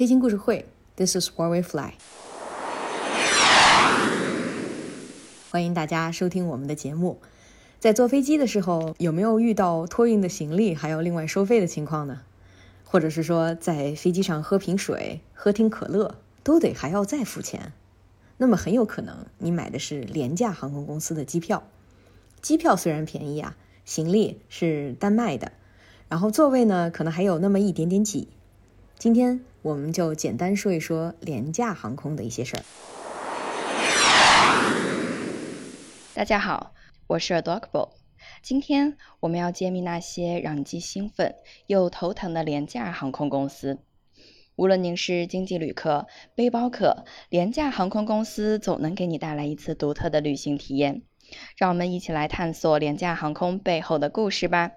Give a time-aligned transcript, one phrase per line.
[0.00, 0.64] 飞行故事会
[0.96, 1.92] ，This is where we fly。
[5.50, 7.20] 欢迎大家收听我们的节目。
[7.80, 12.22] 在坐飞机的时候，有没有遇到托运的行李还要另外收费的情况呢？
[12.82, 17.74] 或者是说，在飞机上喝瓶水、喝听可乐，都得还要再付钱？
[18.38, 21.62] 那么很有可能你买的是廉价航空公司的机票。
[22.40, 23.54] 机票虽然便宜啊，
[23.84, 25.52] 行李是单卖的，
[26.08, 28.28] 然后座位呢可能还有那么一点点挤。
[29.00, 32.62] 今天我们就简单说一说廉价航空的一些事儿。
[36.12, 36.74] 大家好。
[37.06, 37.92] 我是 Adorable，
[38.42, 41.34] 今天我们要揭秘那些让你既兴奋
[41.66, 43.78] 又头疼的廉价航空公司。
[44.54, 51.00] 无论您是经济旅客、背包客，廉价航空公司总能给你带来一次独特的旅行体验。
[51.56, 54.72] 让我们一起来探索廉价航空背后的故事吧。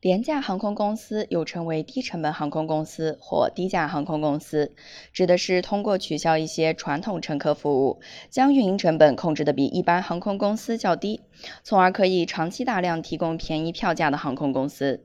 [0.00, 4.74] 廉价航空公司又称为低成本航空公司或低价航空公司，
[5.12, 11.20] 指的是通过取消一些传统乘客服务，将运营成本控制的比一般航空公司较低，
[11.62, 15.04] 从而可以长期大量提供便宜票价的航空公司。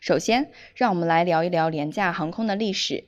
[0.00, 3.04] 首先，让我们来聊一聊廉价航空的历史。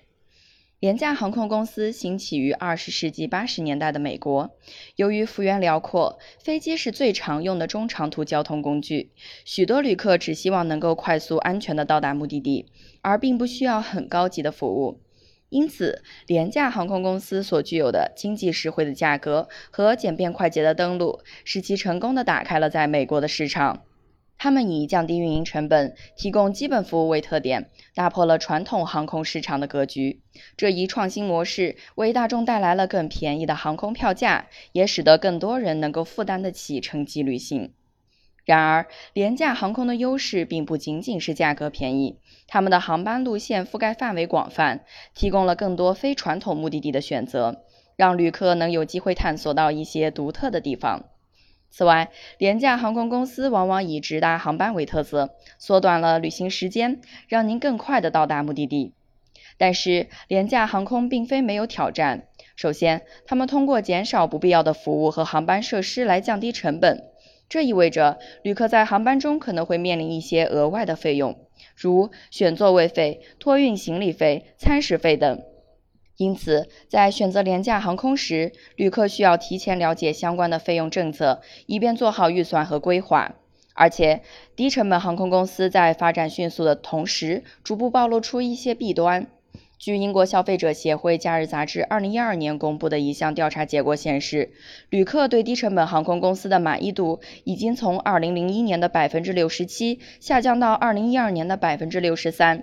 [0.81, 4.57] 廉价航空公司兴起于二十世纪八十年代的美国。
[4.95, 9.11] 由于幅员辽阔，飞机是最常用的中长途交通工具，
[9.45, 12.67] 许多旅客只希望能够快速、安全地到达目的地，
[13.03, 15.01] 而并不需要很高级的服务。
[15.49, 23.83] 因此，廉价航空公司所具有的经济实惠的价格和简便快捷的登陆，使其成功地打开了在美国的市场。
[24.39, 30.20] 他们以降低运营成本、提供基本服务为特点，打破了传统航空市场的格局。
[30.56, 37.72] 这一创新模式为大众带来了更便宜的航空票价，也使得更多人能够负担得起城际旅行。
[38.44, 42.16] 然而，廉价航空的优势并不仅仅是价格便宜，
[42.47, 47.64] 他们的航班路线覆盖范围广泛，提供了更多非传统目的地的选择，
[47.97, 51.11] 让旅客能有机会探索到一些独特的地方。
[51.71, 58.95] 此外，廉价航空公司往往以直达航班为特色，缩短了旅行时间，让您更快地到达目的地。
[59.56, 62.28] 但是，廉价航空并非没有挑战。
[62.57, 67.05] 首先，他们通过减少不必要的服务和航班设施来降低成本，
[67.49, 71.39] 这意味着旅客在航班中可能会面临一些额外的费用，
[71.77, 75.43] 如选座位费、托运行李费、餐食费等。
[76.19, 83.37] 因此，在选择廉价航空时，旅客需要提前了解相关的费用政策，以便做好预算和规划。
[83.75, 84.23] 而且，
[84.57, 89.28] 低成本航空公司在发展迅速的同时，逐步暴露出一些弊端。
[89.78, 94.51] 据英国消费者协会假日杂志2012年公布的一项调查结果显示，
[94.91, 102.62] 旅客对低成本航空公司的满意度已经从2001年的67%下降到2012年的63%。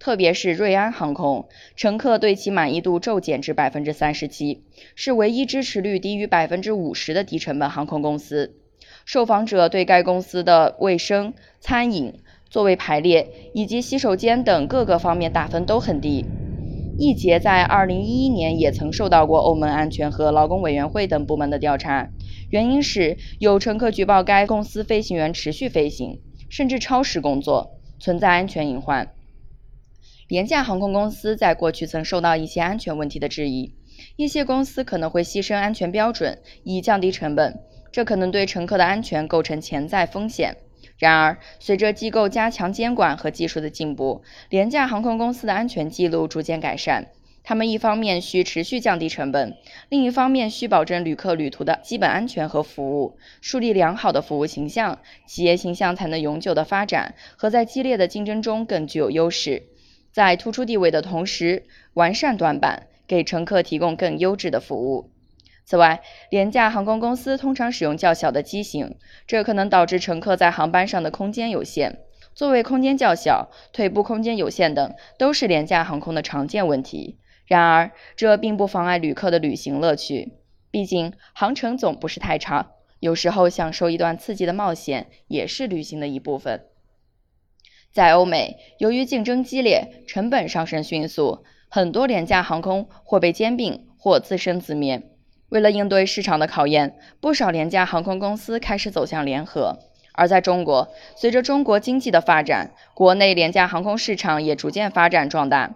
[0.00, 1.46] 特别是瑞安航空，
[1.76, 4.62] 乘客对其满意度骤减至百分之三十七，
[4.94, 8.56] 是唯一支持率低于百分之五十的低成本航空公司。
[9.04, 12.14] 受访者对该公司的卫生、餐饮、
[12.48, 16.24] 座位排列以及洗手间等各个方面打分都很低。
[16.98, 22.08] 易捷在二零一一年也曾受到过欧盟安全和劳工委员会等部门的调查，
[22.48, 29.10] 原因是有乘客举报该公司飞行员持续飞行，甚至超时工作，存在安全隐患。
[30.30, 33.74] 廉价航空公司在过去曾受到一些安全问题的质疑，
[34.14, 37.58] 一些公司可能会牺牲安全标准以降低成本，
[37.90, 40.56] 这可能对乘客的安全构成潜在风险。
[40.98, 47.08] 然而，随着机构加强监管和技术的进步，廉价航空公司的安全记录逐渐改善。
[47.42, 49.56] 他们一方面需持续降低成本，
[49.88, 59.64] 另一方面需保证旅客旅途的基本安全和服务，树立良好的服务形象，企业形象才能永久的发展和在激烈的竞争中更具有优势。
[60.12, 65.10] 在突出地位的同时，完善短板，给乘客提供更优质的服务。
[65.64, 72.00] 此外，廉价航空公司通常使用较小的机型，这可能导致乘客在航班上的空间有限，
[72.34, 77.18] 座位空间较小、腿部空间有限等，都是廉价航空的常见问题。
[77.46, 80.32] 然而，这并不妨碍旅客的旅行乐趣，
[80.72, 86.64] 毕竟航程总不是太长，有时候享受一段刺激的冒险也是旅行的一部分。
[87.92, 95.02] 在欧美，由于竞争激烈、成本上升迅速，很多廉价航空或被兼并或自生自灭。
[95.48, 99.80] 为了应对市场的考验，不少廉价航空公司开始走向联合。
[100.12, 105.74] 而在中国，随着中国经济的发展，国内廉价航空市场也逐渐发展壮大。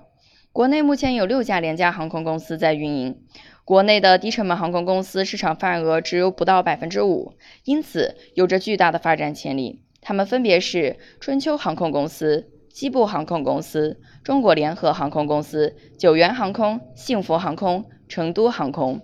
[0.53, 3.19] 国内目前有六家廉价航空公司在运营。
[3.65, 7.33] 国内的低成本航空公司市场份额只有不到百分之五，
[7.65, 9.84] 因此有着巨大的发展潜力。
[10.05, 19.01] 他们分别是春秋航空公司、西部航空公司、中国联合航空公司、九元航空、幸福航空、成都航空。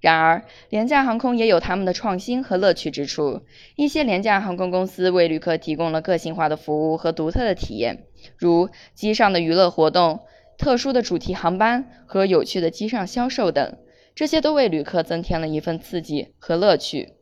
[0.00, 3.42] 然而，廉价航空也有他们的创新和乐趣之处。
[3.76, 8.04] 一些廉价航空公司为旅客提供了个性化的服务和独特的体验，
[8.36, 10.20] 如机上的娱乐活动、
[10.58, 13.78] 特殊的主题航班和有趣的机上销售等，
[14.14, 17.14] 这些都为旅客增添了一份刺激和乐趣。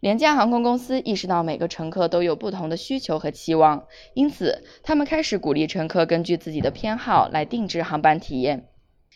[0.00, 8.68] 廉价航空公司意识到每个乘客都有不同的需求和期望，因此他们开始鼓励乘客根据自己的偏好来定制航班体验。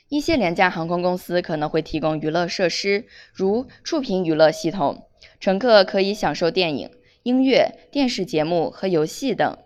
[0.08, 5.06] 一些廉价航空公司可能会提供娱乐设施，如触屏娱乐系统，
[5.38, 6.90] 乘客可以享受电影、
[7.22, 9.58] 音乐、电视节目和游戏等。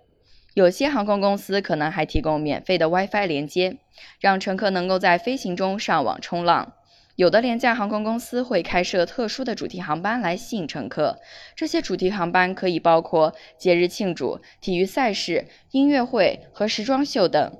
[0.52, 3.78] 有些航空公司可能还提供免费的 WiFi 连接，
[4.20, 6.74] 让乘客能够在飞行中上网冲浪。
[7.16, 11.20] 有的廉价航空公司会开设特殊的主题航班来吸引乘客，
[11.54, 17.56] 这些主题航班可以包括节日庆祝、体育赛事、音乐会和时装秀等。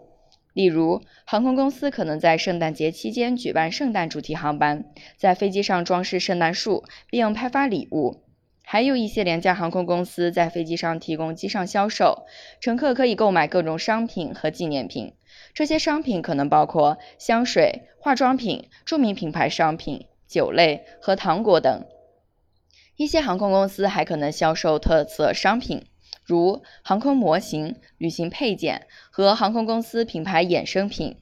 [0.54, 4.84] 例如，航空公司可能在圣诞节期间举办圣诞主题航班，
[5.16, 8.22] 在飞机上装饰圣诞树并派发礼物。
[8.66, 12.24] 还有一些廉价航空公司在飞机上提供机上销售，
[12.60, 15.12] 乘客可以购买各种商品和纪念品。
[15.54, 21.86] 这些商品可能包括香水、化妆品、著名品牌商品、酒类和糖果等。
[22.96, 25.86] 一些航空公司还可能销售特色商品。
[26.24, 31.18] 如航空模型、旅行配件和航空公司品牌衍生品。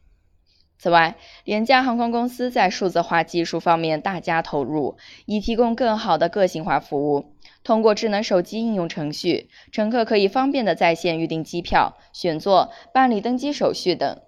[0.78, 4.96] 此外，廉价航空公司在数字化技术方面大加投入，
[5.26, 7.31] 以提供更好的个性化服务。
[7.64, 14.20] 通过智能手机应用程序，乘客可以方便地在线预订机票、选座、办理登机手续等。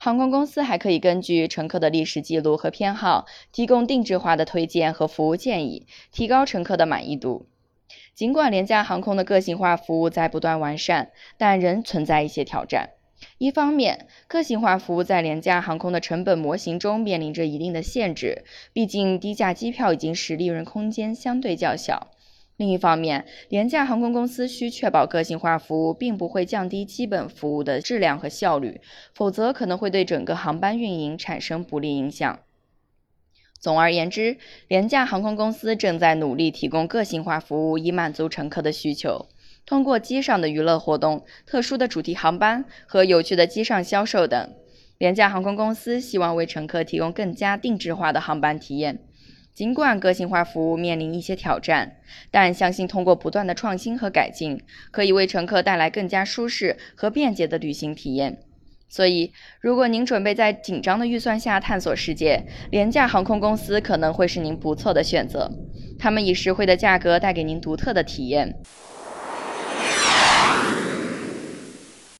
[0.00, 7.48] 航空公司还可以根据乘客的历史记录和偏好，提供定制化的推荐和服务建议，提高乘客的满意度。
[8.14, 12.90] 尽管廉价航空的个性化服务在不断完善，但仍存在一些挑战。
[13.38, 22.12] 一方面，个性化服务在廉价航空的成本模型中面临着一定的限制，毕竟低价机票已经使利润空间相对较小。
[22.58, 28.80] 另一方面，廉价航空公司需确保个性化服务并不会降低基本服务的质量和效率，
[29.14, 32.40] 否则可能会对整个航班运营产生不利影响。
[33.60, 39.26] 总而言之，廉价航空公司正在努力提供个性化服务，以满足乘客的需求。
[39.64, 44.52] 通过机上的娱乐活动、特殊的主题航班和有趣的机上销售等，
[44.98, 48.98] 廉价航空公司希望为乘客提供更加定制化的航班体验。
[49.58, 51.96] 尽管个性化服务面临一些挑战，
[52.30, 54.62] 但相信通过不断的创新和改进，
[54.92, 58.38] 可以为乘客带来更加舒适和便捷的旅行体验。
[58.88, 65.50] 所以，如果您准备在紧张的预算下探索世界，廉价航空公司可能会是您不错的选择。
[65.98, 68.54] 他们以实惠的价格带给您独特的体验。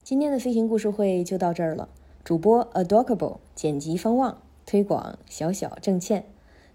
[0.02, 1.88] 今天的飞行故事会就到这儿了。
[2.25, 6.25] 主播 Adorable，剪辑方望，推广小小郑倩。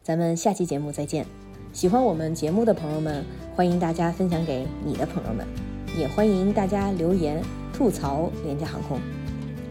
[0.04, 1.26] 咱们下期节目再见。
[1.72, 3.24] 喜欢我们节目的朋友们，
[3.56, 5.48] 欢迎大家分享给你的朋友们，
[5.98, 7.42] 也欢迎大家留言
[7.72, 9.00] 吐槽廉价航空。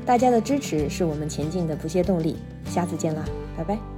[0.07, 2.37] 大家的支持是我们前进的不懈动力。
[2.65, 3.25] 下次见啦，
[3.57, 3.92] 拜拜。